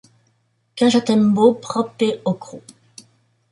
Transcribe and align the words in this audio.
Cajatambo, 0.77 1.51
prope 1.61 2.09
Ocros. 2.33 2.63